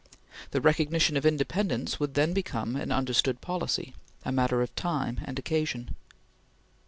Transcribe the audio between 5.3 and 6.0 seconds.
occasion.